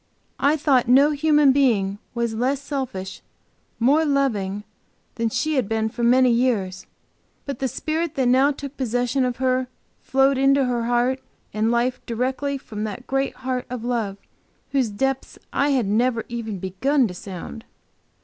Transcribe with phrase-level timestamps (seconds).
[0.39, 3.21] I thought no human being was less selfish,
[3.79, 4.63] more loving
[5.13, 6.87] than she had been for many years,
[7.45, 9.67] but the spirit that now took possession of her
[10.01, 11.19] flowed into her heart
[11.53, 14.17] and life directly from that great Heart of love,
[14.71, 17.63] whose depth I had never even begun to sound.